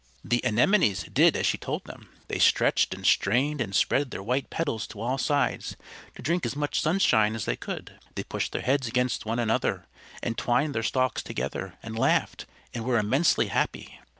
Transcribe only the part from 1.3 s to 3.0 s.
as she told them. They stretched